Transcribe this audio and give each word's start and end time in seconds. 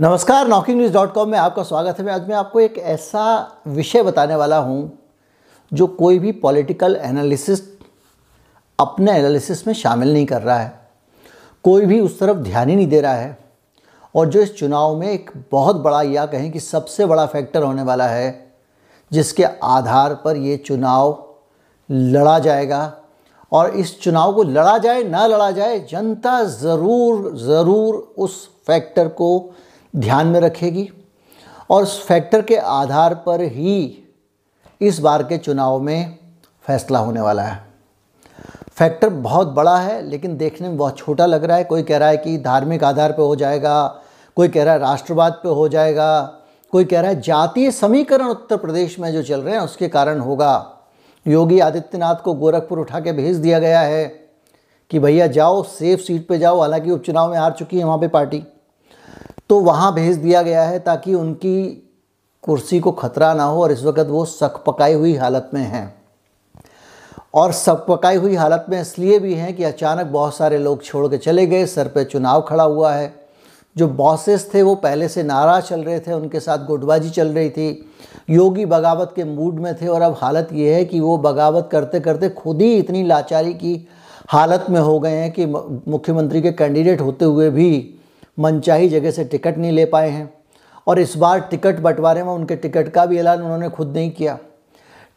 नमस्कार 0.00 0.48
knocking 0.48 0.76
news 0.78 0.92
dot 0.92 1.12
com 1.12 1.28
में 1.28 1.36
आपका 1.38 1.62
स्वागत 1.62 1.98
है। 1.98 2.04
मैं 2.06 2.12
आज 2.12 2.28
मैं 2.28 2.34
आपको 2.36 2.60
एक 2.60 2.76
ऐसा 2.78 3.22
विषय 3.68 4.02
बताने 4.02 4.34
वाला 4.36 4.58
हूँ, 4.58 4.98
जो 5.72 5.86
कोई 5.86 6.18
भी 6.18 6.32
पॉलिटिकल 6.32 6.94
एनालिसिस 6.96 7.62
अपने 8.78 9.12
एनालिसिस 9.12 9.66
में 9.66 9.74
शामिल 9.74 10.12
नहीं 10.12 10.26
कर 10.26 10.42
रहा 10.42 10.58
है। 10.58 10.72
कोई 11.64 11.86
भी 11.86 12.00
उस 12.00 12.18
तरफ़ 12.20 12.36
ध्यान 12.36 12.68
ही 12.68 12.76
नहीं 12.76 12.86
दे 12.86 13.00
रहा 13.00 13.12
है। 13.12 13.36
और 14.14 14.28
जो 14.28 14.40
इस 14.40 14.56
चुनाव 14.56 14.96
में 14.96 15.10
एक 15.10 15.30
बहुत 15.52 15.76
बड़ा 15.76 16.02
या 16.02 16.26
कहें 16.26 16.50
कि 16.52 16.60
सबसे 16.60 17.06
बड़ा 17.06 17.26
फैक्टर 17.26 17.62
होने 17.62 17.82
वाला 17.82 18.06
है, 18.06 18.52
जिसके 19.10 19.44
आधार 19.44 20.14
पर 20.14 20.36
ये 20.36 20.56
चुनाव 20.56 21.24
लड़ा 21.88 22.38
जाएगा। 22.38 22.92
और 23.52 23.70
इस 23.70 24.00
चुनाव 24.00 24.34
को 24.34 24.42
लड़ा 24.42 24.78
जाए, 24.78 25.02
ना 25.02 25.26
लड़ा 25.26 25.50
जाए, 25.50 25.78
जनता 25.80 26.42
ज़रूर 26.44 27.36
ज़रूर 27.36 28.14
उस 28.18 28.46
फैक्टर 28.66 29.08
को 29.08 29.54
ध्यान 29.98 30.26
में 30.26 30.40
रखेगी 30.40 30.88
और 31.70 31.82
उस 31.82 32.06
फैक्टर 32.06 32.42
के 32.42 32.56
आधार 32.56 33.14
पर 33.14 33.40
ही 33.42 34.04
इस 34.80 34.98
बार 34.98 35.22
के 35.22 35.38
चुनाव 35.38 35.80
में 35.80 36.18
फैसला 36.64 36.98
होने 36.98 37.20
वाला 37.20 37.42
है। 37.42 37.66
फैक्टर 38.70 39.08
बहुत 39.08 39.48
बड़ा 39.48 39.76
है, 39.78 40.02
लेकिन 40.02 40.36
देखने 40.36 40.68
में 40.68 40.76
बहुत 40.76 40.98
छोटा 40.98 41.26
लग 41.26 41.44
रहा 41.44 41.56
है। 41.56 41.64
कोई 41.64 41.82
कह 41.82 41.98
रहा 41.98 42.08
है 42.08 42.16
कि 42.16 42.36
धार्मिक 42.38 42.84
आधार 42.84 43.12
पर 43.12 43.22
हो 43.22 43.36
जाएगा, 43.36 43.86
कोई 44.36 44.48
कह 44.48 44.64
रहा 44.64 44.74
है 44.74 44.80
राष्ट्रवाद 44.80 45.32
पे 45.32 45.48
हो 45.48 45.68
जाएगा, 45.68 46.20
कोई 46.72 46.84
कह 46.84 47.00
रहा 47.00 47.10
है 47.10 47.20
जातीय 47.20 47.70
समीकरण 47.70 48.26
उत्तर 48.26 48.56
प्रदेश 48.56 48.98
में 48.98 49.12
जो 49.12 49.22
चल 49.22 49.40
रहे 49.40 49.54
हैं, 49.54 49.60
उसके 49.60 49.88
कारण 49.88 50.20
होगा। 50.20 50.74
योगी 51.26 51.58
आदित्यनाथ 51.60 52.14
को 52.14 52.34
गोरखपुर 52.34 52.78
उठा 52.78 53.00
के 53.00 53.12
भेज 53.12 53.36
दिया 53.36 53.58
गया 53.58 53.80
है 53.80 54.06
कि 54.90 54.98
भैया 54.98 55.26
जाओ, 55.26 55.62
सेफ़ 55.62 56.00
सीट 56.00 56.28
पे 56.28 56.38
जाओ। 56.38 56.60
हालाँकि 56.60 56.90
उपचुनाव 56.90 57.30
में 57.30 57.38
हार 57.38 57.52
चुकी 57.52 57.78
है 57.78 57.84
वहाँ 57.84 57.98
पे 57.98 58.08
पार्टी। 58.08 58.44
तो 59.50 59.60
वहाँ 59.60 59.92
भेज 59.94 60.16
दिया 60.16 60.42
गया 60.42 60.62
है 60.62 60.78
ताकि 60.78 61.14
उनकी 61.14 61.64
कुर्सी 62.44 62.80
को 62.80 62.92
खतरा 62.92 63.32
ना 63.34 63.44
हो 63.44 63.62
और 63.62 63.72
इस 63.72 63.82
वक्त 63.84 64.06
वो 64.08 64.24
सक 64.24 64.62
पकाई 64.66 64.92
हुई 64.92 65.14
हालत 65.16 65.50
में 65.54 65.62
हैं। 65.62 65.94
और 67.34 67.52
सक 67.52 67.84
पकाई 67.88 68.16
हुई 68.16 68.34
हालत 68.34 68.66
में 68.68 68.80
इसलिए 68.80 69.18
भी 69.18 69.34
हैं 69.34 69.54
कि 69.56 69.64
अचानक 69.64 70.06
बहुत 70.06 70.36
सारे 70.36 70.58
लोग 70.58 70.82
छोड़ 70.84 71.06
के 71.08 71.18
चले 71.18 71.46
गए, 71.46 71.66
सर 71.66 71.88
पे 71.88 72.04
चुनाव 72.04 72.40
खड़ा 72.40 72.64
हुआ 72.64 72.92
है। 72.94 73.12
जो 73.76 73.88
बॉसेस 73.88 74.50
थे 74.54 74.62
वो 74.62 74.74
पहले 74.74 75.08
से 75.08 75.22
नाराज़ 75.22 75.64
चल 75.64 75.82
रहे 75.82 76.00
थे, 76.00 76.12
उनके 76.12 76.40
साथ 76.40 76.66
गुटबाजी 76.66 77.10
चल 77.10 77.28
रही 77.28 77.50
थी। 77.50 77.90
योगी 78.30 78.64
बगावत 78.66 79.12
के 79.16 79.24
मूड 79.24 79.54
में 79.54 79.74
थे 79.76 79.86
और 79.86 80.02
अब 80.02 80.16
हालत 80.20 80.48
ये 80.52 80.74
है 80.74 80.84
कि 80.84 81.00
वो 81.00 81.18
बगावत 81.18 81.68
करते 81.72 82.00
करते 82.00 82.28
खुद 82.28 82.62
ही 82.62 82.74
इतनी 82.76 83.02
लाचारी 83.02 83.54
की 83.54 83.88
हालत 84.28 84.66
में 84.70 84.80
हो 84.80 84.98
गए 85.00 85.16
हैं 85.16 85.30
कि 85.32 85.46
मुख्यमंत्री 85.46 86.42
के 86.42 86.52
कैंडिडेट 86.52 87.00
होते 87.00 87.24
हुए 87.24 87.50
भी 87.50 87.94
मनचाही 88.38 88.88
जगह 88.88 89.10
से 89.10 89.24
टिकट 89.24 89.58
नहीं 89.58 89.72
ले 89.72 89.84
पाए 89.86 90.10
हैं। 90.10 90.28
और 90.86 90.98
इस 90.98 91.16
बार 91.16 91.40
टिकट 91.40 91.80
बंटवारे 91.80 92.22
में 92.22 92.32
उनके 92.32 92.56
टिकट 92.56 92.88
का 92.88 93.06
भी 93.06 93.18
ऐलान 93.18 93.42
उन्होंने 93.42 93.68
खुद 93.70 93.92
नहीं 93.96 94.10
किया। 94.10 94.38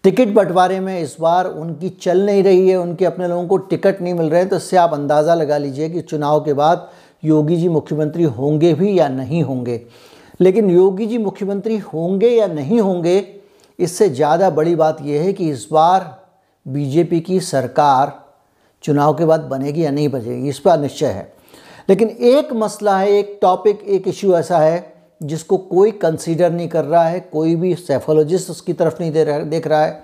टिकट 0.03 0.27
बंटवारे 0.27 0.80
में 0.80 1.00
इस 1.00 1.16
बार 1.22 1.45
उनकी 1.45 1.89
चल 1.92 2.25
नहीं 2.25 2.44
रही 2.44 2.67
है, 2.69 2.75
उनके 2.77 3.05
अपने 3.05 3.27
लोगों 3.27 3.47
को 3.47 3.58
टिकट 3.58 4.02
नहीं 4.02 4.14
मिल 4.14 4.30
रहे 4.30 4.39
हैं 4.39 4.49
तो 4.49 4.55
इससे 4.55 4.77
आप 4.77 4.94
अंदाज़ा 4.94 5.36
लगा 5.36 5.58
लीजिए 5.58 5.89
कि 5.89 6.02
चुनाव 6.02 6.44
के 6.45 6.53
बाद 6.53 6.89
योगी 7.23 7.58
जी 7.58 7.67
मुख्यमंत्री 7.69 8.23
होंगे 8.23 8.73
भी 8.73 8.97
या 8.99 9.08
नहीं 9.09 9.44
होंगे। 9.44 9.81
लेकिन 10.39 10.69
योगी 10.69 11.05
जी 11.05 11.17
मुख्यमंत्री 11.17 11.77
होंगे 11.77 12.30
या 12.30 12.47
नहीं 12.47 12.80
होंगे, 12.81 13.17
इससे 13.80 14.09
ज़्यादा 14.09 14.49
बड़ी 14.49 14.75
बात 14.75 15.02
यह 15.02 15.22
है 15.22 15.33
कि 15.33 15.49
इस 15.49 15.67
बार 15.72 16.09
बीजेपी 16.66 17.19
की 17.19 17.39
सरकार 17.42 18.14
चुनाव 18.83 19.14
के 19.14 19.25
बाद 19.25 19.42
बनेगी 19.42 19.86
या 19.86 19.92
नहीं 19.92 20.09
बनेगी, 20.09 20.49
इस 20.49 20.59
पर 20.59 20.80
निश्चय 20.80 21.08
है। 21.08 21.31
लेकिन 21.92 22.09
एक 22.09 22.52
मसला 22.53 22.97
है, 22.97 23.09
एक 23.11 23.38
टॉपिक 23.42 23.80
एक 23.86 24.08
इश्यू 24.08 24.34
ऐसा 24.36 24.58
है 24.58 24.94
जिसको 25.22 25.58
कोई 25.58 25.92
कंसीडर 25.92 26.52
नहीं 26.52 26.67
कर 26.67 26.83
रहा 26.86 27.03
है, 27.03 27.20
कोई 27.20 27.56
भी 27.56 27.73
सेफोलॉजिस्ट 27.75 28.50
उसकी 28.50 28.73
तरफ़ 28.73 29.00
नहीं 29.00 29.11
दे 29.11 29.23
रहा 29.23 29.39
देख 29.39 29.66
रहा 29.67 29.83
है, 29.86 30.03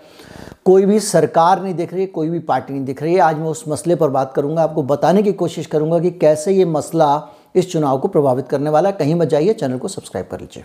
कोई 0.66 0.86
भी 0.86 1.00
सरकार 1.00 1.62
नहीं 1.64 1.74
देख 1.74 1.94
रही 1.94 2.02
है, 2.02 2.08
कोई 2.08 2.30
भी 2.30 2.40
पार्टी 2.40 2.74
नहीं 2.74 2.84
दिख 2.86 3.02
रही 3.02 3.14
है। 3.14 3.20
आज 3.20 3.38
मैं 3.38 3.46
उस 3.46 3.64
मसले 3.68 3.96
पर 3.96 4.10
बात 4.10 4.34
करूँगा, 4.36 4.64
आपको 4.64 4.84
बताने 4.84 5.24
की 5.24 5.34
कोशिश 5.34 5.66
करूँगा 5.66 6.00
कि 6.00 6.12
कैसे 6.12 6.54
ये 6.54 6.66
मसला 6.66 7.10
इस 7.56 7.72
चुनाव 7.72 8.00
को 8.00 8.08
प्रभावित 8.08 8.48
करने 8.48 8.70
वाला 8.70 8.90
है। 8.90 8.96
कहीं 8.96 9.16
मत 9.16 9.28
जाइए, 9.28 9.54
चैनल 9.54 9.78
को 9.78 9.88
सब्सक्राइब 9.88 10.28
कर 10.32 10.40
लीजिए। 10.40 10.64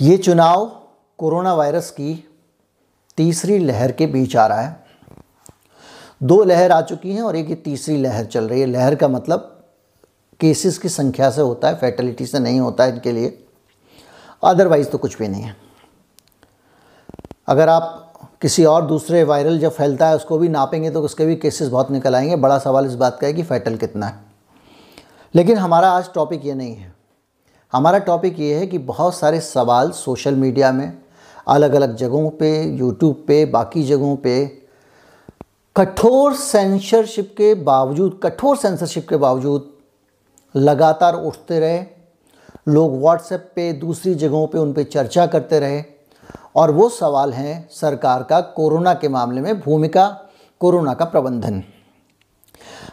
ये 0.00 0.16
चुनाव 0.16 0.64
कोरोना 1.18 1.54
वायरस 1.54 1.90
की 1.90 2.22
तीसरी 3.16 3.58
लहर 3.58 3.92
के 3.92 4.06
बीच 4.06 4.36
आ 4.36 4.46
रहा 4.46 4.60
है। 4.60 4.86
दो 6.22 6.44
लहर 6.44 6.72
आ 6.72 6.80
चुकी 6.80 7.12
हैं 7.12 7.22
और 7.22 7.36
एक 7.36 7.48
ये 7.48 7.54
तीसरी 7.54 7.96
लहर 7.96 8.24
चल 8.24 8.48
रही 8.48 8.60
है। 8.60 8.66
लहर 8.66 8.94
का 8.94 9.08
मतलब 9.08 9.64
केसेस 10.40 10.78
की 10.78 10.88
संख्या 10.88 11.30
से 11.30 11.40
होता 11.40 11.68
है 11.68 11.74
फैटलिटी 11.74 12.26
से 12.26 12.38
नहीं 12.38 12.60
होता 12.60 12.84
है 12.84 12.92
इनके 12.92 13.12
लिए। 13.12 13.44
अदरवाइज़ 14.44 14.88
तो 14.88 14.98
कुछ 14.98 15.18
भी 15.18 15.28
नहीं 15.28 15.42
है। 15.42 15.56
अगर 17.46 17.68
आप 17.68 18.02
किसी 18.42 18.64
और 18.64 18.86
दूसरे 18.86 19.24
वायरल 19.24 19.58
जब 19.58 19.72
फैलता 19.72 20.08
है, 20.08 20.16
उसको 20.16 20.38
भी 20.38 20.48
नापेंगे 20.48 20.90
तो 20.90 21.02
उसके 21.02 21.26
भी 21.26 21.36
केसेस 21.36 21.68
बहुत 21.68 21.90
निकल 21.90 22.16
आएँगे। 22.16 22.36
बड़ा 22.36 22.58
सवाल 22.58 22.86
इस 22.86 22.94
बात 22.94 23.18
का 23.20 23.26
है 23.26 23.32
कि 23.32 23.42
फैटल 23.42 23.76
कितना 23.76 24.06
है। 24.06 24.14
लेकिन 25.34 25.58
हमारा 25.58 25.90
आज 25.90 26.10
टॉपिक 26.14 26.46
ये 26.46 26.54
नहीं 26.54 26.76
है। 26.76 26.94
हमारा 27.72 27.98
टॉपिक 27.98 28.40
ये 28.40 28.54
है 28.54 28.66
कि 28.66 28.78
बहुत 28.78 29.14
सारे 29.14 29.40
सवाल 29.40 29.90
सोशल 29.90 30.34
मीडिया 30.34 30.72
में 30.72 30.98
अलग 31.48 31.72
अलग 31.72 31.96
जगहों 31.96 32.30
पे 32.30 32.64
यूट्यूब 32.64 33.24
पे, 33.28 33.44
बाकी 33.44 33.82
जगहों 33.82 34.16
पे। 34.16 34.62
कठोर 35.76 36.34
सेंसरशिप 36.34 37.34
के 37.38 37.54
बावजूद, 37.54 38.20
कठोर 38.22 38.56
सेंसरशिप 38.56 39.08
के 39.08 39.16
बावजूद 39.16 39.72
लगातार 40.56 41.14
उठते 41.14 41.60
रहे। 41.60 41.84
लोग 42.68 43.00
व्हाट्सएप 43.00 43.52
पे, 43.56 43.72
दूसरी 43.72 44.14
जगहों 44.14 44.46
पे 44.46 44.58
उन 44.58 44.72
पे 44.72 44.84
चर्चा 44.84 45.26
करते 45.26 45.60
रहे। 45.60 45.84
और 46.56 46.70
वो 46.70 46.88
सवाल 46.88 47.32
हैं, 47.32 47.68
सरकार 47.70 48.22
का 48.22 48.40
कोरोना 48.40 48.94
के 48.94 49.08
मामले 49.08 49.40
में 49.40 49.60
भूमिका, 49.60 50.20
कोरोना 50.60 50.94
का 50.94 51.04
प्रबंधन। 51.04 51.62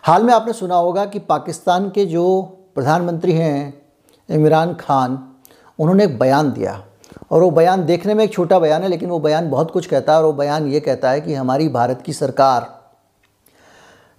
हाल 0.04 0.24
में 0.24 0.34
आपने 0.34 0.54
सुना 0.54 0.76
होगा 0.76 1.06
कि 1.06 1.20
पाकिस्तान 1.20 1.90
के 1.90 2.06
जो 2.06 2.42
प्रधानमंत्री 2.76 3.32
हैं, 3.32 3.82
इमरान 4.30 4.74
खान, 4.74 5.30
उन्होंने 5.80 6.04
एक 6.04 6.20
बयान 6.20 6.52
दिया। 6.52 6.86
और 7.32 7.42
वो 7.42 7.50
बयान 7.52 7.86
देखने 7.86 8.14
में 8.14 8.24
एक 8.24 8.34
छोटा 8.34 8.60
बयान 8.60 8.84
है, 8.84 8.90
लेकिन 8.90 9.10
वो 9.10 9.20
बयान 9.20 9.50
बहुत 9.50 9.72
कुछ 9.72 9.86
कहता 9.86 10.14
है 10.14 10.20
और 10.20 10.26
वो 10.26 10.34
बयान 10.34 10.68
ये 10.68 10.80
कहता 10.80 11.12
है 11.12 11.22
कि 11.22 11.34
हमारी 11.34 11.68
भारत 11.70 12.02
की 12.06 12.14
सरकार 12.14 12.72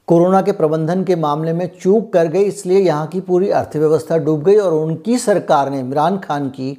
कोरोना 0.09 0.41
के 0.43 0.53
प्रबंधन 0.53 1.05
के 1.05 1.17
मामले 1.17 1.53
में 1.53 1.67
चूक 1.81 2.13
कर 2.13 2.27
गई, 2.29 2.43
इसलिए 2.43 2.81
यहाँ 2.81 3.07
की 3.07 3.21
पूरी 3.21 3.49
अर्थव्यवस्था 3.51 4.17
डूब 4.19 4.43
गई 4.45 4.57
और 4.57 4.73
उनकी 4.75 5.19
सरकार 5.19 5.71
ने, 5.71 5.79
इमरान 5.81 6.19
खान 6.19 6.49
की, 6.49 6.77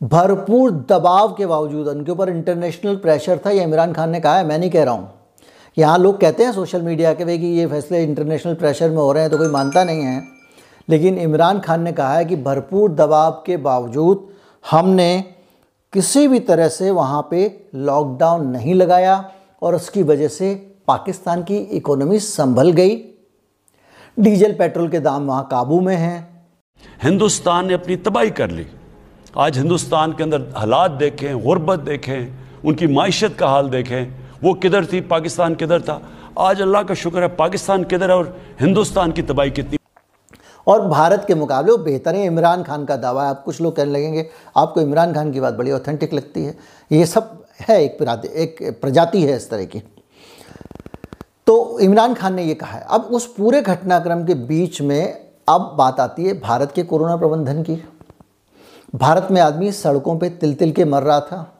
भरपूर 0.00 0.70
दबाव 0.90 1.32
के 1.34 1.46
बावजूद, 1.46 1.88
उनके 1.88 2.12
ऊपर 2.12 2.28
इंटरनेशनल 2.28 2.96
प्रेशर 2.96 3.40
था, 3.46 3.50
ये 3.50 3.62
इमरान 3.62 3.92
खान 3.92 4.10
ने 4.10 4.20
कहा 4.20 4.36
है, 4.36 4.46
मैं 4.46 4.58
नहीं 4.58 4.70
कह 4.70 4.84
रहा 4.84 4.94
हूँ। 4.94 5.10
यहाँ 5.76 5.98
लोग 5.98 6.20
कहते 6.20 6.44
हैं 6.44 6.52
सोशल 6.52 6.82
मीडिया 6.82 7.12
के 7.14 7.24
भाई 7.24 7.38
कि 7.38 7.46
ये 7.48 7.66
फैसले 7.66 8.02
इंटरनेशनल 8.02 8.54
प्रेशर 8.54 8.90
में 8.90 8.96
हो 8.96 9.10
रहे 9.12 9.22
हैं 9.22 9.30
तो 9.30 9.38
कोई 9.38 9.48
मानता 9.48 9.84
नहीं 9.84 10.02
है। 10.02 10.22
लेकिन 10.88 11.18
इमरान 11.18 11.60
खान 11.60 11.82
ने 11.82 11.92
कहा 11.92 12.14
है 12.14 12.24
कि 12.24 12.36
भरपूर 12.36 12.90
दबाव 12.92 13.42
के 13.46 13.56
बावजूद 13.56 14.28
हमने 14.64 15.24
किसी 15.92 16.28
भी 16.28 16.38
तरह 16.40 16.68
से 16.68 16.90
वहाँ 16.90 17.26
पे 17.30 17.68
लॉकडाउन 17.74 18.46
नहीं 18.46 18.74
लगाया 18.74 19.32
और 19.62 19.74
उसकी 19.74 20.02
वजह 20.02 20.28
से 20.28 20.54
पाकिस्तान 20.88 21.42
की 21.42 21.56
इकोनॉमी 21.56 22.18
संभल 22.18 22.70
गई। 22.72 22.96
डीजल, 24.18 24.52
पेट्रोल 24.52 24.88
के 24.88 25.00
दाम 25.00 25.26
वहाँ 25.26 25.48
काबू 25.50 25.80
में 25.80 25.96
हैं। 25.96 26.46
हिंदुस्तान 27.02 27.66
ने 27.66 27.74
अपनी 27.74 27.96
तबाही 27.96 28.30
कर 28.30 28.50
ली। 28.50 28.66
आज 29.38 29.58
हिंदुस्तान 29.58 30.12
के 30.12 30.22
अंदर 30.22 30.52
हालात 30.56 30.90
देखें, 30.90 31.44
गुर्बत 31.44 31.80
देखें, 31.80 32.38
उनकी 32.64 32.86
मीशत 32.86 33.36
का 33.38 33.48
हाल 33.48 33.68
देखें, 33.68 34.12
वो 34.42 34.54
किधर 34.54 34.86
थी, 34.86 35.00
पाकिस्तान 35.00 35.54
किधर 35.54 35.80
था? 35.80 36.00
आज 36.38 36.62
अल्लाह 36.62 36.82
का 36.82 36.94
शुक्र 36.94 37.22
है, 37.22 37.28
पाकिस्तान 37.36 37.84
किधर 37.84 38.10
है 38.10 38.16
और 38.16 38.36
हिंदुस्तान 38.60 39.12
की 39.12 39.22
तबाही 39.22 39.50
कितनी 39.50 39.78
और 40.66 40.86
भारत 40.88 41.24
के 41.28 41.34
मुकाबले 41.34 41.72
वो 41.72 41.78
बेहतर 41.78 42.14
है। 42.14 42.24
इमरान 42.24 42.62
खान 42.62 42.84
का 42.84 42.96
दावा 42.96 43.24
है, 43.24 43.30
आप 43.30 43.42
कुछ 43.44 43.60
लोग 43.60 43.76
कहने 43.76 43.92
लगेंगे, 43.92 44.28
आपको 44.56 44.80
इमरान 44.80 45.12
खान 45.14 45.32
की 45.32 45.40
बात 45.40 45.54
बड़ी 45.54 45.72
ऑथेंटिक 45.72 46.14
लगती 46.14 46.44
है। 46.44 46.56
ये 46.92 47.06
सब 47.06 47.44
है 47.60 47.82
एक 47.84 48.22
एक 48.24 48.78
प्रजाति 48.80 49.22
है 49.22 49.36
इस 49.36 49.50
तरह 49.50 49.64
की। 49.64 49.82
तो 51.46 51.78
इमरान 51.80 52.14
खान 52.14 52.34
ने 52.34 52.42
ये 52.44 52.54
कहा 52.54 52.76
है, 52.78 52.86
अब 52.88 53.02
उस 53.02 53.26
पूरे 53.34 53.60
घटनाक्रम 53.62 54.24
के 54.26 54.34
बीच 54.34 54.80
में 54.80 55.24
अब 55.48 55.74
बात 55.78 56.00
आती 56.00 56.24
है 56.24 56.40
भारत 56.40 56.72
के 56.72 56.82
कोरोना 56.82 57.16
प्रबंधन 57.16 57.62
की। 57.62 57.82
भारत 58.94 59.28
में 59.30 59.40
आदमी 59.40 59.72
सड़कों 59.72 60.18
पे 60.18 60.28
तिल 60.30 60.54
तिल 60.54 60.72
के 60.72 60.84
मर 60.84 61.02
रहा 61.02 61.20
था। 61.20 61.53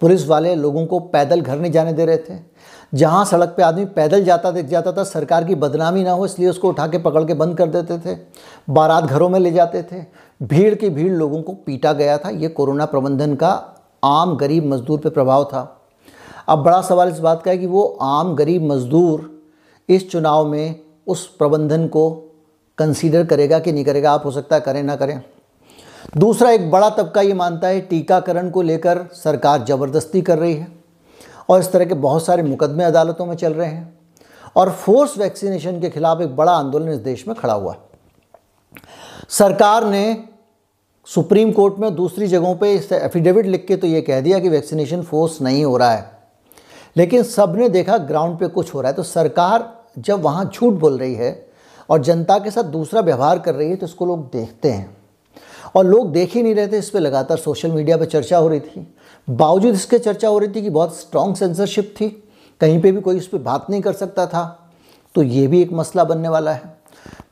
पुलिस 0.00 0.26
वाले 0.28 0.54
लोगों 0.54 0.86
को 0.86 0.98
पैदल 0.98 1.40
घर 1.40 1.58
नहीं 1.58 1.72
जाने 1.72 1.92
दे 1.92 2.06
रहे 2.06 2.16
थे। 2.16 2.38
जहाँ 2.94 3.24
सड़क 3.24 3.54
पे 3.56 3.62
आदमी 3.62 3.84
पैदल 3.84 4.24
जाता 4.24 4.50
दिख 4.50 4.66
जाता 4.66 4.92
था, 4.92 5.04
सरकार 5.04 5.44
की 5.44 5.54
बदनामी 5.54 6.04
ना 6.04 6.12
हो, 6.12 6.26
इसलिए 6.26 6.48
उसको 6.48 6.68
उठा 6.68 6.86
के 6.86 6.98
पकड़ 6.98 7.24
के 7.24 7.34
बंद 7.34 7.58
कर 7.58 7.66
देते 7.66 7.98
थे। 7.98 8.18
बारात 8.70 9.04
घरों 9.04 9.28
में 9.28 9.40
ले 9.40 9.50
जाते 9.50 9.82
थे। 9.82 10.04
भीड़ 10.42 10.74
की 10.74 10.88
भीड़ 10.88 11.12
लोगों 11.12 11.42
को 11.42 11.52
पीटा 11.52 11.92
गया 11.92 12.18
था। 12.18 12.28
ये 12.28 12.48
कोरोना 12.48 12.84
प्रबंधन 12.84 13.34
का 13.34 13.50
आम 14.04 14.36
गरीब 14.36 14.66
मजदूर 14.66 14.98
पे 14.98 15.10
प्रभाव 15.10 15.44
था। 15.44 15.80
अब 16.48 16.58
बड़ा 16.58 16.82
सवाल 16.82 17.08
इस 17.08 17.18
बात 17.18 17.42
का 17.42 17.50
है 17.50 17.58
कि 17.58 17.66
वो 17.66 17.98
आम 18.02 18.34
गरीब 18.34 18.62
मजदूर 18.62 19.30
इस 19.88 20.10
चुनाव 20.10 20.46
में 20.46 20.80
उस 21.06 21.26
प्रबंधन 21.36 21.86
को 21.86 22.10
कंसीडर 22.78 23.26
करेगा 23.26 23.58
कि 23.58 23.72
नहीं 23.72 23.84
करेगा? 23.84 24.12
आप 24.12 24.24
हो 24.24 24.30
सकता 24.30 24.56
है 24.56 24.60
करें, 24.60 24.82
ना 24.82 24.96
करें। 24.96 25.22
दूसरा 26.08 26.50
एक 26.50 26.70
बड़ा 26.70 26.88
तबका 26.90 27.20
ये 27.20 27.34
मानता 27.34 27.68
है, 27.68 27.80
टीकाकरण 27.80 28.50
को 28.50 28.62
लेकर 28.62 28.98
सरकार 29.14 29.64
ज़बरदस्ती 29.64 30.22
कर 30.22 30.38
रही 30.38 30.54
है 30.54 30.68
और 31.48 31.60
इस 31.60 31.70
तरह 31.72 31.84
के 31.84 31.94
बहुत 31.96 32.24
सारे 32.26 32.42
मुकदमे 32.42 32.84
अदालतों 32.84 33.26
में 33.26 33.34
चल 33.36 33.54
रहे 33.54 33.68
हैं 33.68 33.98
और 34.56 34.70
फोर्स 34.74 35.18
वैक्सीनेशन 35.18 35.80
के 35.80 35.90
खिलाफ 35.90 36.20
एक 36.20 36.36
बड़ा 36.36 36.52
आंदोलन 36.52 36.88
इस 36.88 36.98
देश 36.98 37.26
में 37.28 37.36
खड़ा 37.36 37.54
हुआ 37.54 37.72
है। 37.72 37.78
सरकार 39.30 39.84
ने 39.84 40.24
सुप्रीम 41.08 41.52
कोर्ट 41.52 41.78
में 41.78 41.94
दूसरी 41.94 42.26
जगहों 42.26 42.54
पे 42.54 42.72
एफिडेविट 42.94 43.46
लिख 43.46 43.66
के 43.68 43.76
तो 43.76 43.86
ये 43.86 44.00
कह 44.02 44.20
दिया 44.20 44.38
कि 44.38 44.48
वैक्सीनेशन 44.48 45.02
फोर्स 45.02 45.40
नहीं 45.42 45.64
हो 45.64 45.76
रहा 45.76 45.90
है। 45.90 46.10
लेकिन 46.96 47.22
सबने 47.22 47.68
देखा 47.68 47.98
ग्राउंड 47.98 48.38
पे 48.38 48.48
कुछ 48.48 48.74
हो 48.74 48.80
रहा 48.80 48.90
है 48.90 48.96
तो 48.96 49.02
सरकार 49.02 49.72
जब 49.98 50.22
वहाँ 50.22 50.44
झूठ 50.44 50.74
बोल 50.74 50.98
रही 50.98 51.14
है 51.14 51.48
और 51.90 52.02
जनता 52.02 52.38
के 52.38 52.50
साथ 52.50 52.64
दूसरा 52.64 53.00
व्यवहार 53.00 53.38
कर 53.38 53.54
रही 53.54 53.70
है 53.70 53.76
तो 53.76 53.86
इसको 53.86 54.06
लोग 54.06 54.24
देखते 54.32 54.70
हैं। 54.70 54.95
और 55.76 55.86
लोग 55.86 56.12
देख 56.12 56.34
ही 56.34 56.42
नहीं 56.42 56.54
रहे 56.54 56.68
थे 56.68 56.78
इस 56.78 56.90
पर 56.90 57.00
लगातार 57.00 57.38
सोशल 57.38 57.70
मीडिया 57.70 57.96
पर 57.96 58.04
चर्चा 58.06 58.38
हो 58.38 58.48
रही 58.48 58.60
थी। 58.60 58.86
बावजूद 59.28 59.74
इसके 59.74 59.98
चर्चा 59.98 60.28
हो 60.28 60.38
रही 60.38 60.48
थी 60.50 60.62
कि 60.62 60.70
बहुत 60.70 60.96
स्ट्रॉन्ग 60.96 61.36
सेंसरशिप 61.36 61.94
थी, 62.00 62.08
कहीं 62.60 62.80
पे 62.82 62.92
भी 62.92 63.00
कोई 63.00 63.16
इस 63.16 63.26
पर 63.26 63.38
बात 63.40 63.66
नहीं 63.70 63.80
कर 63.82 63.92
सकता 63.94 64.26
था 64.26 64.44
तो 65.14 65.22
ये 65.22 65.46
भी 65.46 65.60
एक 65.62 65.72
मसला 65.72 66.04
बनने 66.04 66.28
वाला 66.28 66.52
है। 66.52 66.74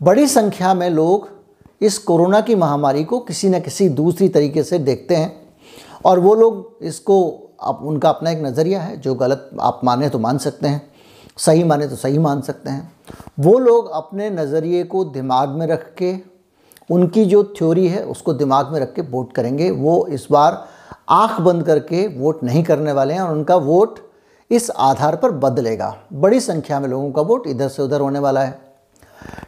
बड़ी 0.02 0.26
संख्या 0.28 0.74
में 0.74 0.88
लोग 0.90 1.28
इस 1.80 1.98
कोरोना 2.00 2.40
की 2.40 2.54
महामारी 2.54 3.04
को 3.04 3.18
किसी 3.20 3.48
न 3.48 3.60
किसी 3.60 3.88
दूसरी 3.90 4.28
तरीके 4.28 4.62
से 4.62 4.78
देखते 4.80 5.16
हैं 5.16 5.32
और 6.04 6.18
वो 6.20 6.34
लोग 6.34 6.78
इसको 6.82 7.16
आप, 7.60 7.80
उनका 7.82 8.08
अपना 8.08 8.30
एक 8.30 8.42
नज़रिया 8.42 8.80
है, 8.80 8.96
जो 8.96 9.14
गलत 9.14 9.50
आप 9.60 9.80
माने 9.84 10.08
तो 10.08 10.18
मान 10.18 10.38
सकते 10.38 10.68
हैं, 10.68 10.90
सही 11.38 11.64
माने 11.64 11.86
तो 11.88 11.96
सही 11.96 12.18
मान 12.18 12.40
सकते 12.40 12.70
हैं। 12.70 12.92
वो 13.40 13.58
लोग 13.58 13.90
अपने 13.92 14.30
नज़रिए 14.30 14.82
को 14.84 15.04
दिमाग 15.04 15.48
में 15.48 15.66
रख 15.66 15.92
के 15.94 16.12
उनकी 16.90 17.24
जो 17.24 17.42
थ्योरी 17.58 17.88
है, 17.88 18.04
उसको 18.04 18.32
दिमाग 18.32 18.72
में 18.72 18.80
रख 18.80 18.94
के 18.94 19.02
वोट 19.02 19.32
करेंगे। 19.32 19.70
वो 19.70 20.06
इस 20.06 20.26
बार 20.30 20.64
आँख 21.08 21.40
बंद 21.40 21.62
करके 21.62 22.06
वोट 22.06 22.42
नहीं 22.44 22.62
करने 22.64 22.92
वाले 22.92 23.14
हैं 23.14 23.20
और 23.20 23.32
उनका 23.32 23.56
वोट 23.56 23.98
इस 24.50 24.70
आधार 24.70 25.16
पर 25.16 25.30
बदलेगा। 25.30 25.96
बड़ी 26.12 26.40
संख्या 26.40 26.80
में 26.80 26.88
लोगों 26.88 27.10
का 27.12 27.22
वोट 27.22 27.46
इधर 27.46 27.68
से 27.68 27.82
उधर 27.82 28.00
होने 28.00 28.18
वाला 28.18 28.42
है। 28.42 28.58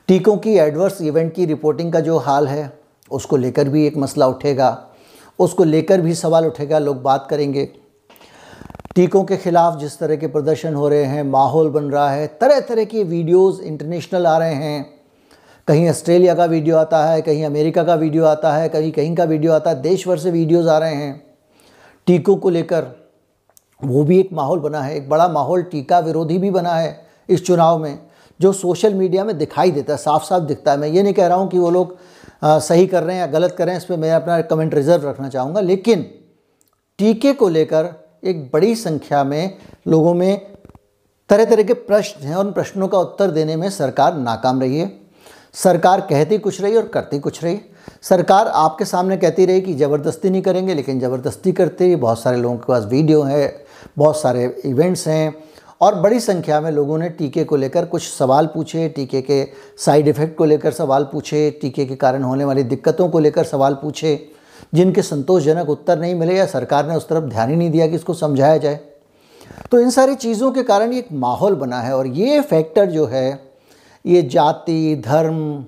टीकों 0.09 0.37
की 0.37 0.55
एडवर्स 0.55 1.01
इवेंट 1.03 1.35
की 1.35 1.45
रिपोर्टिंग 1.45 1.93
का 1.93 2.01
जो 2.01 2.19
हाल 2.19 2.49
है, 2.49 2.79
उसको 3.11 3.37
लेकर 3.37 3.69
भी 3.69 3.87
एक 3.87 3.97
मसला 3.97 4.27
उठेगा। 4.27 4.87
उसको 5.39 5.65
लेकर 5.65 6.01
भी 6.01 6.15
सवाल 6.15 6.47
उठेगा, 6.47 6.79
लोग 6.79 7.03
बात 7.03 7.27
करेंगे। 7.31 7.69
टीकों 8.95 9.25
के 9.25 9.37
ख़िलाफ़ 9.37 9.79
जिस 9.79 9.99
तरह 9.99 10.17
के 10.17 10.27
प्रदर्शन 10.27 10.75
हो 10.75 10.89
रहे 10.89 11.05
हैं, 11.05 11.23
माहौल 11.23 11.69
बन 11.69 11.85
रहा 11.85 12.11
है 12.11 12.27
तरह 12.27 12.61
तरह 12.61 12.85
की 12.85 13.05
वीडियोस 13.05 13.61
इंटरनेशनल 13.61 14.27
आ 14.27 14.39
रहे 14.39 14.55
हैं। 14.55 14.96
कहीं 15.69 15.89
ऑस्ट्रेलिया 15.91 16.35
का 16.35 16.45
वीडियो 16.45 16.77
आता 16.77 17.05
है, 17.05 17.23
कहीं 17.23 17.45
अमेरिका 17.45 17.83
का 17.85 17.95
वीडियो 17.95 18.25
आता 18.25 18.53
है, 18.53 18.69
कहीं 18.69 18.91
कहीं 18.93 19.15
का 19.17 19.25
वीडियो 19.25 19.53
आता 19.53 19.71
है 19.71 19.81
देश 19.83 20.07
भर 20.09 20.19
से 20.19 20.31
वीडियोज़ 20.31 20.69
आ 20.69 20.77
रहे 20.79 20.95
हैं 20.95 21.23
टीकों 22.07 22.37
को 22.37 22.51
लेकर। 22.51 22.85
वो 23.83 24.03
भी 24.05 24.19
एक 24.21 24.29
माहौल 24.33 24.59
बना 24.61 24.81
है, 24.81 24.95
एक 24.97 25.09
बड़ा 25.09 25.27
माहौल 25.29 25.63
टीका 25.63 25.99
विरोधी 26.01 26.37
भी 26.39 26.51
बना 26.51 26.75
है 26.75 27.07
इस 27.29 27.45
चुनाव 27.47 27.79
में, 27.79 27.99
जो 28.41 28.53
सोशल 28.53 28.95
मीडिया 28.95 29.25
में 29.25 29.37
दिखाई 29.39 29.71
देता 29.71 29.93
है 29.93 29.99
साफ़ 29.99 30.25
साफ़ 30.25 30.43
दिखता 30.45 30.73
है। 30.73 30.79
मैं 30.79 30.89
ये 30.89 31.03
नहीं 31.03 31.15
कह 31.15 31.27
रहा 31.27 31.37
हूँ 31.37 31.49
कि 31.49 31.59
वो 31.59 31.71
लोग 31.71 31.97
सही 32.45 32.87
कर 32.87 33.03
रहे 33.03 33.17
हैं 33.17 33.21
या 33.21 33.27
गलत 33.29 33.55
कर 33.59 33.67
रहे 33.67 33.75
हैं 33.75 33.81
इस 33.81 33.87
पर 33.87 33.97
मैं 33.97 34.11
अपना 34.13 34.41
कमेंट 34.43 34.75
रिज़र्व 34.75 35.09
रखना 35.09 35.29
चाहूँगा, 35.29 35.61
लेकिन 35.61 36.03
टीके 36.99 37.33
को 37.33 37.49
लेकर 37.49 37.89
एक 38.25 38.45
बड़ी 38.53 38.75
संख्या 38.77 39.25
में 39.25 39.57
लोगों 39.87 40.15
में 40.15 40.57
तरह 41.31 41.45
तरह 41.45 41.63
के 41.63 41.75
प्रश्न 41.75 42.27
हैं 42.27 42.37
उन 42.37 42.53
प्रश्नों 42.53 42.89
का 42.89 42.99
उत्तर 42.99 43.31
देने 43.31 43.57
में 43.57 43.69
सरकार 43.71 44.17
नाकाम 44.17 44.61
रही 44.61 44.79
है। 44.79 44.87
सरकार 45.57 46.01
कहती 46.01 46.39
कुछ 46.39 46.61
रही 46.61 46.77
और 46.77 46.87
करती 46.89 47.19
कुछ 47.19 47.43
रही। 47.45 47.59
सरकार 48.03 48.49
आपके 48.49 48.85
सामने 48.85 49.17
कहती 49.17 49.45
रही 49.47 49.61
कि 49.61 49.75
ज़बरदस्ती 49.75 50.31
नहीं 50.31 50.43
करेंगे, 50.43 50.75
लेकिन 50.75 51.01
ज़बरदस्ती 51.01 51.53
करते 51.53 51.95
बहुत 51.97 52.21
सारे 52.21 52.37
लोगों 52.37 52.57
के 52.57 52.67
पास 52.69 52.85
वीडियो 52.85 53.23
है, 53.23 53.67
बहुत 53.99 54.21
सारे 54.21 54.45
इवेंट्स 54.65 55.07
हैं 55.09 55.35
और 55.81 55.95
बड़ी 55.95 56.21
संख्या 56.21 56.61
में 56.61 56.71
लोगों 56.71 56.99
ने 56.99 57.09
टीके 57.11 57.45
को 57.45 57.57
लेकर 57.57 57.85
कुछ 57.87 58.03
सवाल 58.05 58.47
पूछे, 58.47 58.89
टीके 58.89 59.21
के 59.23 59.45
साइड 59.79 60.09
इफ़ेक्ट 60.09 60.37
को 60.37 60.45
लेकर 60.45 60.73
सवाल 60.73 61.05
पूछे, 61.05 61.51
टीके 61.53 61.87
के 61.87 61.97
कारण 61.97 62.23
होने 62.23 62.45
वाली 62.45 62.63
दिक्कतों 62.65 63.09
को 63.09 63.19
लेकर 63.19 63.45
सवाल 63.45 63.75
पूछे, 63.75 64.19
जिनके 64.75 65.03
संतोषजनक 65.03 65.69
उत्तर 65.71 65.99
नहीं 65.99 66.15
मिले 66.15 66.37
या 66.37 66.47
सरकार 66.47 66.89
ने 66.89 66.95
उस 66.97 67.09
तरफ़ 67.09 67.25
ध्यान 67.25 67.51
ही 67.51 67.57
नहीं 67.57 67.71
दिया 67.71 67.87
कि 67.87 67.95
इसको 67.95 68.15
समझाया 68.15 68.57
जाए। 68.59 68.81
तो 69.71 69.81
इन 69.81 69.91
सारी 69.91 70.15
चीज़ों 70.17 70.51
के 70.53 70.63
कारण 70.65 70.93
एक 70.93 71.09
माहौल 71.15 71.55
बना 71.57 71.81
है 71.81 71.97
और 71.97 72.07
ये 72.09 72.41
फैक्टर 72.43 72.87
जो 72.87 73.07
है 73.07 73.29
ये 74.07 74.23
जाति, 74.23 75.03
धर्म, 75.07 75.65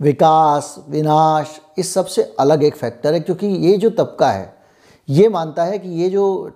विकास, 0.00 0.74
विनाश, 0.88 1.60
इस 1.78 1.94
सबसे 1.94 2.22
अलग 2.40 2.62
एक 2.64 2.76
फैक्टर 2.76 3.14
है, 3.14 3.20
क्योंकि 3.20 3.46
ये 3.46 3.76
जो 3.76 3.90
तबका 3.90 4.30
है, 4.30 4.54
ये 5.08 5.28
मानता 5.28 5.64
है 5.64 5.78
कि 5.78 5.88
ये 5.88 6.10
जो 6.10 6.50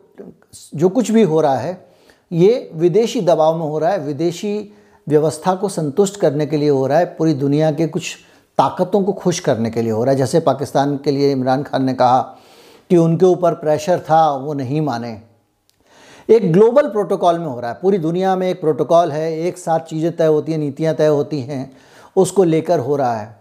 जो 0.75 0.89
कुछ 0.89 1.11
भी 1.11 1.23
हो 1.23 1.41
रहा 1.41 1.57
है, 1.57 1.87
ये 2.33 2.71
विदेशी 2.75 3.21
दबाव 3.21 3.57
में 3.57 3.67
हो 3.67 3.79
रहा 3.79 3.91
है, 3.91 3.99
विदेशी 3.99 4.73
व्यवस्था 5.09 5.55
को 5.55 5.69
संतुष्ट 5.69 6.17
करने 6.17 6.47
के 6.47 6.57
लिए 6.57 6.69
हो 6.69 6.87
रहा 6.87 6.99
है, 6.99 7.05
पूरी 7.05 7.35
दुनिया 7.35 7.71
के 7.73 7.87
कुछ 7.87 8.17
ताकतों 8.59 9.03
को 9.03 9.13
खुश 9.13 9.41
करने 9.41 9.71
के 9.71 9.83
लिए 9.83 9.93
हो 9.93 10.05
रहा 10.05 10.13
है। 10.13 10.19
जैसे 10.19 10.41
पाकिस्तान 10.41 10.97
के 10.97 11.11
लिए 11.11 11.33
इमरान 11.33 11.63
खान 11.63 11.85
ने 11.85 11.95
कहा 11.95 12.21
कि 12.91 12.97
उनके 12.97 13.27
ऊपर 13.27 13.55
प्रेशर 13.55 13.99
था, 14.01 14.31
वो 14.31 14.55
नहीं 14.55 14.81
माने। 14.81 15.21
एक 16.29 16.53
ग्लोबल 16.53 16.89
प्रोटोकॉल 16.89 17.39
में 17.39 17.47
हो 17.47 17.61
रहा 17.61 17.71
है। 17.71 17.79
पूरी 17.83 17.99
दुनिया 17.99 18.37
में 18.37 18.49
एक 18.51 18.61
प्रोटोकॉल 18.61 19.13
है, 19.13 19.39
एक 19.39 19.59
साथ 19.59 19.81
चीज़ें 19.81 20.17
तय 20.17 20.27
होती 20.27 20.53
हैं, 20.53 20.59
नीतियाँ 20.59 20.95
तय 20.95 21.07
होती 21.07 21.41
हैं, 21.41 21.71
उसको 22.17 22.45
लेकर 22.45 22.79
हो 22.79 22.97
रहा 22.97 23.17
है। 23.17 23.37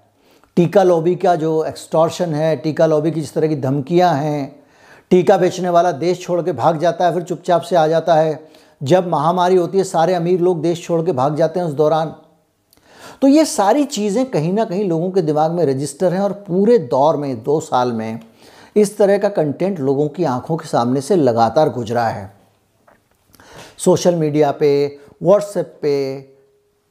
टीका 0.56 0.84
लॉबी 0.84 1.16
का 1.16 1.36
जो 1.36 1.64
एक्सटॉर्शन 1.66 2.34
है, 2.34 2.56
टीका 2.56 2.86
लॉबी 2.86 3.12
की 3.12 3.22
जिस 3.22 3.34
तरह 3.34 3.48
की 3.48 3.56
धमकियाँ 3.56 4.14
हैं, 4.14 4.56
टीका 5.10 5.38
बेचने 5.38 5.70
वाला 5.70 5.92
देश 5.92 6.22
छोड़ 6.22 6.42
के 6.42 6.52
भाग 6.52 6.80
जाता 6.80 7.06
है, 7.06 7.14
फिर 7.14 7.24
चुपचाप 7.24 7.62
से 7.62 7.76
आ 7.76 7.88
जाता 7.88 8.16
है। 8.16 8.48
जब 8.84 9.08
महामारी 9.08 9.56
होती 9.56 9.78
है, 9.78 9.84
सारे 9.84 10.14
अमीर 10.14 10.40
लोग 10.40 10.62
देश 10.62 10.84
छोड़ 10.84 11.02
के 11.06 11.12
भाग 11.12 11.36
जाते 11.36 11.60
हैं 11.60 11.68
उस 11.68 11.74
दौरान। 11.74 12.16
तो 13.22 13.28
ये 13.28 13.46
सारी 13.46 13.84
चीज़ें 13.84 14.26
कहीं 14.26 14.54
ना 14.54 14.66
कहीं 14.66 14.86
लोगों 14.90 15.12
के 15.12 15.22
दिमाग 15.22 15.52
में 15.52 15.66
रजिस्टर 15.66 16.14
हैं 16.14 16.22
और 16.22 16.34
पूरे 16.34 16.78
दौर 16.78 17.18
में, 17.18 17.44
दो 17.44 17.60
साल 17.60 17.92
में, 17.92 18.20
इस 18.76 18.98
तरह 18.98 19.18
का 19.18 19.30
कंटेंट 19.30 19.80
लोगों 19.80 20.08
की 20.08 20.24
आँखों 20.24 20.58
के 20.58 20.68
सामने 20.68 21.02
से 21.02 21.16
लगातार 21.16 21.70
गुजरा 21.70 22.08
है। 22.08 22.45
सोशल 23.80 24.16
मीडिया 24.16 24.52
पे 24.52 25.00
व्हाट्सएप 25.24 25.78
पे 25.82 26.22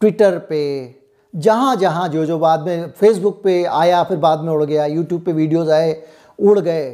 ट्विटर 0.00 0.38
पे, 0.38 0.94
जहाँ 1.34 1.76
जहाँ 1.76 2.08
जो 2.08 2.24
जो 2.26 2.38
बाद 2.38 2.60
में 2.60 2.90
फेसबुक 2.90 3.42
पे 3.44 3.62
आया, 3.64 4.02
फिर 4.04 4.16
बाद 4.16 4.40
में 4.40 4.52
उड़ 4.52 4.64
गया 4.64 4.86
यूट्यूब 4.86 5.22
पे 5.22 5.32
वीडियोस 5.32 5.68
आए, 5.68 6.02
उड़ 6.38 6.58
गए। 6.58 6.90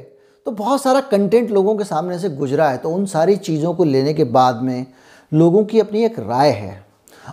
तो 0.46 0.50
बहुत 0.50 0.82
सारा 0.82 1.00
कंटेंट 1.00 1.50
लोगों 1.50 1.76
के 1.76 1.84
सामने 1.84 2.18
से 2.18 2.28
गुजरा 2.30 2.68
है। 2.68 2.76
तो 2.78 2.90
उन 2.90 3.06
सारी 3.06 3.36
चीज़ों 3.36 3.74
को 3.74 3.84
लेने 3.84 4.14
के 4.14 4.24
बाद 4.24 4.62
में 4.62 4.86
लोगों 5.32 5.64
की 5.64 5.80
अपनी 5.80 6.04
एक 6.04 6.18
राय 6.18 6.50
है। 6.50 6.84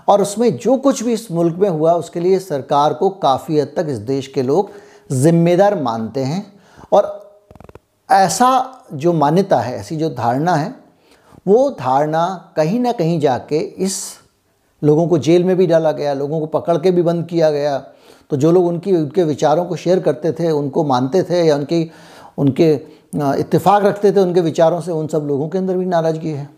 और 0.07 0.21
उसमें 0.21 0.57
जो 0.57 0.77
कुछ 0.77 1.03
भी 1.03 1.13
इस 1.13 1.31
मुल्क 1.31 1.55
में 1.55 1.69
हुआ, 1.69 1.93
उसके 1.93 2.19
लिए 2.19 2.39
सरकार 2.39 2.93
को 2.93 3.09
काफ़ी 3.09 3.59
हद 3.59 3.73
तक 3.77 3.85
इस 3.89 3.97
देश 3.97 4.27
के 4.27 4.41
लोग 4.41 4.71
ज़िम्मेदार 5.11 5.81
मानते 5.81 6.23
हैं। 6.23 6.45
और 6.93 7.45
ऐसा 8.09 8.49
जो 8.93 9.13
मान्यता 9.13 9.59
है, 9.59 9.79
ऐसी 9.79 9.95
जो 9.95 10.09
धारणा 10.09 10.55
है 10.55 10.73
वो 11.47 11.69
धारणा 11.71 12.53
कहीं 12.55 12.79
ना 12.79 12.91
कहीं 12.91 13.19
जाके 13.19 13.57
इस 13.57 13.97
लोगों 14.81 15.07
को 15.07 15.17
जेल 15.17 15.43
में 15.43 15.55
भी 15.57 15.67
डाला 15.67 15.91
गया, 15.91 16.13
लोगों 16.13 16.39
को 16.39 16.45
पकड़ 16.45 16.77
के 16.77 16.91
भी 16.91 17.01
बंद 17.01 17.25
किया 17.25 17.51
गया। 17.51 17.77
तो 18.29 18.37
जो 18.37 18.51
लोग 18.51 18.65
उनकी, 18.65 18.95
उनके 18.95 19.23
विचारों 19.23 19.65
को 19.65 19.75
शेयर 19.75 19.99
करते 19.99 20.31
थे, 20.31 20.49
उनको 20.51 20.83
मानते 20.83 21.23
थे 21.23 21.43
या 21.43 21.55
उनकी, 21.55 21.89
उनके 22.37 22.71
इत्तेफाक 23.39 23.83
रखते 23.83 24.11
थे, 24.11 24.19
उनके 24.19 24.41
विचारों 24.41 24.81
से, 24.81 24.91
उन 24.91 25.07
सब 25.07 25.27
लोगों 25.27 25.49
के 25.49 25.57
अंदर 25.57 25.77
भी 25.77 25.85
नाराज़गी 25.85 26.31
है। 26.31 26.49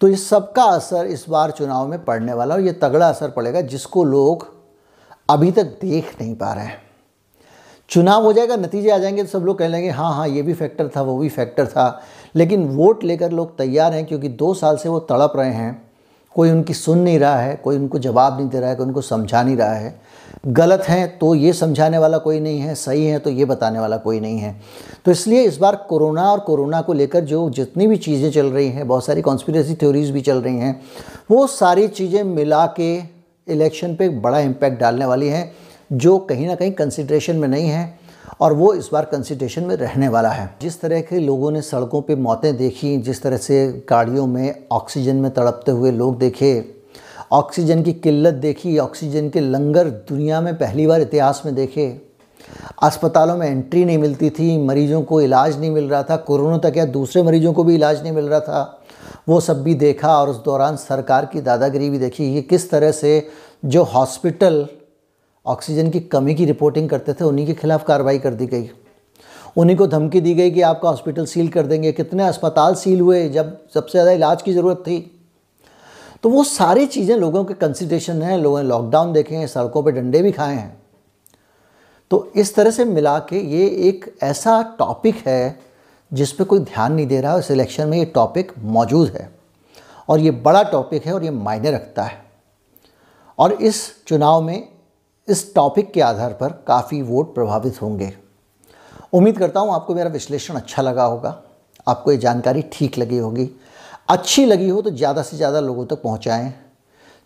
तो 0.00 0.08
इस 0.08 0.28
सब 0.28 0.52
का 0.52 0.64
असर 0.64 1.06
इस 1.06 1.24
बार 1.28 1.50
चुनाव 1.50 1.88
में 1.88 2.04
पड़ने 2.04 2.32
वाला 2.32 2.54
और 2.54 2.60
ये 2.60 2.72
तगड़ा 2.72 3.08
असर 3.08 3.30
पड़ेगा 3.30 3.60
जिसको 3.60 4.04
लोग 4.04 4.46
अभी 5.28 5.52
तक 5.52 5.78
देख 5.80 6.16
नहीं 6.20 6.34
पा 6.34 6.52
रहे 6.52 6.64
हैं। 6.64 6.83
चुनाव 7.90 8.22
हो 8.24 8.32
जाएगा, 8.32 8.56
नतीजे 8.56 8.90
आ 8.90 8.98
जाएँगे 8.98 9.22
तो 9.22 9.28
सब 9.28 9.44
लोग 9.44 9.58
कह 9.58 9.68
लेंगे 9.68 9.88
हाँ 9.90 10.14
हाँ 10.14 10.28
ये 10.28 10.42
भी 10.42 10.52
फैक्टर 10.52 10.88
था, 10.88 11.02
वो 11.02 11.16
भी 11.18 11.28
फैक्टर 11.28 11.66
था। 11.66 12.02
लेकिन 12.36 12.66
वोट 12.66 13.04
लेकर 13.04 13.32
लोग 13.32 13.56
तैयार 13.58 13.92
हैं, 13.92 14.04
क्योंकि 14.06 14.28
दो 14.28 14.52
साल 14.54 14.76
से 14.76 14.88
वो 14.88 14.98
तड़प 15.00 15.32
रहे 15.36 15.52
हैं। 15.52 15.82
कोई 16.36 16.50
उनकी 16.50 16.74
सुन 16.74 16.98
नहीं 16.98 17.18
रहा 17.18 17.38
है, 17.38 17.54
कोई 17.56 17.76
उनको 17.76 17.98
जवाब 17.98 18.38
नहीं 18.38 18.48
दे 18.48 18.60
रहा 18.60 18.70
है, 18.70 18.76
कोई 18.76 18.86
उनको 18.86 19.00
समझा 19.00 19.42
नहीं 19.42 19.56
रहा 19.56 19.74
है। 19.74 19.94
गलत 20.46 20.82
हैं 20.82 21.18
तो 21.18 21.34
ये 21.34 21.52
समझाने 21.52 21.98
वाला 21.98 22.18
कोई 22.18 22.40
नहीं 22.40 22.60
है, 22.60 22.74
सही 22.74 23.04
है 23.06 23.18
तो 23.18 23.30
ये 23.30 23.44
बताने 23.44 23.78
वाला 23.78 23.96
कोई 23.96 24.20
नहीं 24.20 24.38
है। 24.38 24.54
तो 25.04 25.10
इसलिए 25.10 25.42
इस 25.42 25.58
बार 25.58 25.76
कोरोना 25.88 26.30
और 26.32 26.40
कोरोना 26.40 26.80
को 26.82 26.92
लेकर 26.92 27.20
जो 27.20 27.48
जितनी 27.50 27.86
भी 27.86 27.96
चीज़ें 27.96 28.30
चल 28.30 28.46
रही 28.46 28.68
हैं, 28.68 28.86
बहुत 28.88 29.04
सारी 29.04 29.22
कॉन्स्पिरेसी 29.22 29.74
थ्योरीज 29.74 30.10
भी 30.10 30.20
चल 30.20 30.42
रही 30.42 30.56
हैं, 30.56 30.80
वो 31.30 31.46
सारी 31.46 31.88
चीज़ें 31.88 32.22
मिला 32.24 32.66
के 32.80 32.94
इलेक्शन 33.48 33.94
पे 33.96 34.08
बड़ा 34.08 34.38
इम्पैक्ट 34.38 34.80
डालने 34.80 35.06
वाली 35.06 35.28
हैं। 35.28 35.52
जो 35.92 36.18
कहीं 36.18 36.46
ना 36.46 36.54
कहीं 36.54 36.72
कंसिड्रेशन 36.72 37.36
में 37.36 37.48
नहीं 37.48 37.68
है 37.68 37.98
और 38.40 38.52
वो 38.52 38.72
इस 38.74 38.88
बार 38.92 39.04
कंसिड्रेशन 39.04 39.64
में 39.64 39.74
रहने 39.76 40.08
वाला 40.08 40.28
है। 40.28 40.48
जिस 40.62 40.80
तरह 40.80 41.00
के 41.00 41.18
लोगों 41.18 41.50
ने 41.50 41.62
सड़कों 41.62 42.00
पे 42.02 42.14
मौतें 42.16 42.56
देखी, 42.56 42.96
जिस 42.96 43.22
तरह 43.22 43.36
से 43.36 43.66
गाड़ियों 43.90 44.26
में 44.26 44.64
ऑक्सीजन 44.72 45.16
में 45.16 45.30
तड़पते 45.30 45.72
हुए 45.72 45.90
लोग 45.90 46.18
देखे 46.18 46.64
ऑक्सीजन 47.32 47.82
की 47.82 47.92
किल्लत 47.92 48.34
देखी 48.34 48.76
ऑक्सीजन 48.78 49.28
के 49.28 49.40
लंगर 49.40 49.88
दुनिया 50.08 50.40
में 50.40 50.54
पहली 50.54 50.86
बार 50.86 51.00
इतिहास 51.00 51.42
में 51.46 51.54
देखे, 51.54 51.86
अस्पतालों 52.82 53.36
में 53.36 53.46
एंट्री 53.46 53.84
नहीं 53.84 53.98
मिलती 53.98 54.30
थी, 54.30 54.56
मरीजों 54.58 55.02
को 55.02 55.20
इलाज 55.20 55.58
नहीं 55.60 55.70
मिल 55.70 55.84
रहा 55.84 56.02
था, 56.02 56.16
कोरोना 56.16 56.58
तक 56.58 56.76
या 56.76 56.84
दूसरे 56.86 57.22
मरीजों 57.22 57.52
को 57.52 57.64
भी 57.64 57.74
इलाज 57.74 58.02
नहीं 58.02 58.12
मिल 58.12 58.24
रहा 58.24 58.40
था, 58.40 58.80
वो 59.28 59.40
सब 59.40 59.62
भी 59.62 59.74
देखा 59.74 60.16
और 60.18 60.28
उस 60.28 60.42
दौरान 60.44 60.76
सरकार 60.76 61.26
की 61.26 61.40
दादागिरी 61.40 61.90
भी 61.90 61.98
देखी। 61.98 62.32
कि 62.34 62.42
किस 62.42 62.70
तरह 62.70 62.92
से 62.92 63.28
जो 63.64 63.82
हॉस्पिटल 63.84 64.66
ऑक्सीजन 65.46 65.90
की 65.90 66.00
कमी 66.00 66.34
की 66.34 66.44
रिपोर्टिंग 66.44 66.88
करते 66.90 67.12
थे, 67.12 67.24
उन्हीं 67.24 67.46
के 67.46 67.54
खिलाफ़ 67.54 67.84
कार्रवाई 67.84 68.18
कर 68.18 68.34
दी 68.34 68.46
गई। 68.46 68.70
उन्हीं 69.56 69.76
को 69.76 69.86
धमकी 69.86 70.20
दी 70.20 70.34
गई 70.34 70.50
कि 70.50 70.60
आपका 70.60 70.88
हॉस्पिटल 70.88 71.26
सील 71.26 71.48
कर 71.48 71.66
देंगे। 71.66 71.92
कितने 71.92 72.24
अस्पताल 72.24 72.74
सील 72.74 73.00
हुए, 73.00 73.28
जब 73.28 73.58
सबसे 73.74 73.92
ज़्यादा 73.92 74.10
इलाज 74.10 74.42
की 74.42 74.52
ज़रूरत 74.52 74.82
थी। 74.86 74.98
तो 76.22 76.28
वो 76.28 76.44
सारी 76.44 76.86
चीज़ें 76.86 77.16
लोगों 77.16 77.44
के 77.44 77.54
कंसिडरेशन 77.54 78.22
हैं, 78.22 78.38
लोगों 78.38 78.62
ने 78.62 78.68
लॉकडाउन 78.68 79.12
देखे 79.12 79.34
हैं, 79.36 79.46
सड़कों 79.46 79.82
पर 79.82 79.90
डंडे 79.90 80.22
भी 80.22 80.32
खाए 80.32 80.54
हैं। 80.54 80.82
तो 82.10 82.32
इस 82.36 82.54
तरह 82.54 82.70
से 82.70 82.84
मिला 82.84 83.18
के 83.18 83.40
ये 83.40 83.66
एक 83.88 84.04
ऐसा 84.22 84.60
टॉपिक 84.78 85.16
है, 85.26 85.58
जिस 86.12 86.32
पे 86.32 86.44
कोई 86.44 86.58
ध्यान 86.60 86.92
नहीं 86.92 87.06
दे 87.06 87.20
रहा 87.20 87.32
है 87.32 87.38
इस 87.38 87.50
इलेक्शन 87.50 87.88
में 87.88 87.98
ये 87.98 88.04
टॉपिक 88.04 88.52
मौजूद 88.58 89.08
है। 89.08 89.28
और 90.08 90.20
ये 90.20 90.30
बड़ा 90.30 90.62
टॉपिक 90.62 91.06
है 91.06 91.12
और 91.12 91.24
ये 91.24 91.30
मायने 91.30 91.70
रखता 91.70 92.02
है। 92.02 92.22
और 93.38 93.52
इस 93.52 94.04
चुनाव 94.06 94.42
में 94.42 94.68
इस 95.28 95.54
टॉपिक 95.54 95.92
के 95.92 96.00
आधार 96.00 96.32
पर 96.32 96.52
काफ़ी 96.66 97.00
वोट 97.02 97.34
प्रभावित 97.34 97.80
होंगे। 97.82 98.12
उम्मीद 99.12 99.38
करता 99.38 99.60
हूँ 99.60 99.74
आपको 99.74 99.94
मेरा 99.94 100.10
विश्लेषण 100.10 100.54
अच्छा 100.54 100.82
लगा 100.82 101.04
होगा, 101.04 101.40
आपको 101.86 102.12
ये 102.12 102.18
जानकारी 102.18 102.62
ठीक 102.72 102.98
लगी 102.98 103.18
होगी। 103.18 103.48
अच्छी 104.08 104.44
लगी 104.46 104.68
हो 104.68 104.82
तो 104.82 104.90
ज़्यादा 104.90 105.22
से 105.22 105.36
ज़्यादा 105.36 105.60
लोगों 105.60 105.84
तक 105.84 105.90
तो 105.90 105.96
पहुँचाएँ। 105.98 106.52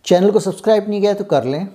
चैनल 0.07 0.31
को 0.31 0.41
सब्सक्राइब 0.41 0.89
नहीं 0.89 1.01
किया 1.01 1.15
तो 1.15 1.25
कर 1.25 1.45
लें। 1.45 1.67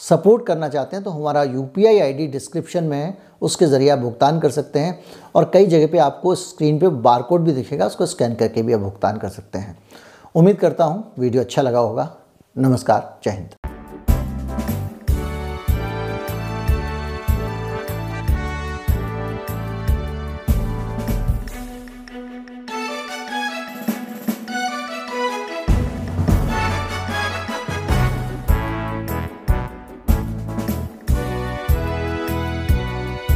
सपोर्ट 0.00 0.46
करना 0.46 0.68
चाहते 0.68 0.96
हैं 0.96 1.04
तो 1.04 1.10
हमारा 1.10 1.42
यू 1.44 1.62
पी 1.74 1.86
आई 1.86 2.26
डिस्क्रिप्शन 2.28 2.84
में 2.84 2.96
है 2.96 3.16
उसके 3.42 3.66
ज़रिए 3.66 3.88
आप 3.90 3.98
भुगतान 3.98 4.40
कर 4.40 4.50
सकते 4.50 4.78
हैं 4.78 4.98
और 5.34 5.50
कई 5.54 5.66
जगह 5.66 5.86
पे 5.92 5.98
आपको 6.00 6.34
स्क्रीन 6.34 6.78
पे 6.78 6.88
बारकोड 6.88 7.40
भी 7.40 7.52
दिखेगा, 7.52 7.86
उसको 7.86 8.06
स्कैन 8.06 8.34
करके 8.34 8.62
भी 8.62 8.72
आप 8.72 8.80
भुगतान 8.80 9.18
कर 9.18 9.28
सकते 9.30 9.58
हैं। 9.58 9.76
उम्मीद 10.34 10.56
करता 10.58 10.84
हूँ 10.84 11.12
वीडियो 11.18 11.42
अच्छा 11.42 11.62
लगा 11.62 11.78
होगा। 11.78 12.10
नमस्कार, 12.56 13.18
जय 13.24 13.30
हिंद। 13.30 13.65